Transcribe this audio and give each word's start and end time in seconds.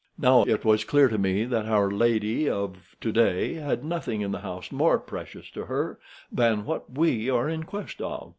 Now 0.17 0.41
it 0.45 0.65
was 0.65 0.83
clear 0.83 1.09
to 1.09 1.19
me 1.19 1.45
that 1.45 1.67
our 1.67 1.91
lady 1.91 2.49
of 2.49 2.95
to 3.01 3.11
day 3.11 3.53
had 3.53 3.85
nothing 3.85 4.21
in 4.21 4.31
the 4.31 4.39
house 4.39 4.71
more 4.71 4.97
precious 4.97 5.51
to 5.51 5.65
her 5.65 5.99
than 6.31 6.65
what 6.65 6.97
we 6.97 7.29
are 7.29 7.47
in 7.47 7.61
quest 7.65 8.01
of. 8.01 8.29